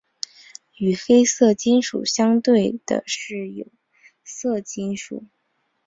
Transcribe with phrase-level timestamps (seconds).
[0.79, 3.67] 与黑色金属相对的是有
[4.23, 5.23] 色金属。